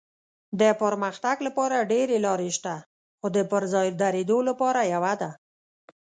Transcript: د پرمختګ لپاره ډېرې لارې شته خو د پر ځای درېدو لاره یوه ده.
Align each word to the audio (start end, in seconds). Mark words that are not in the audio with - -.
د 0.59 0.61
پرمختګ 0.81 1.35
لپاره 1.47 1.87
ډېرې 1.91 2.17
لارې 2.25 2.49
شته 2.57 2.73
خو 3.19 3.27
د 3.35 3.37
پر 3.51 3.63
ځای 3.73 3.87
درېدو 4.01 4.37
لاره 4.47 4.83
یوه 4.93 5.13
ده. 5.21 5.29